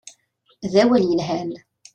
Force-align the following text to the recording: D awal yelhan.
D 0.71 0.73
awal 0.83 1.03
yelhan. 1.07 1.51